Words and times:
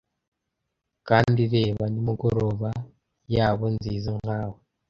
Kandi 1.07 1.41
reba, 1.53 1.83
nimugoroba 1.93 2.69
yabo, 3.35 3.65
nziza 3.75 4.11
nkawe. 4.21 4.57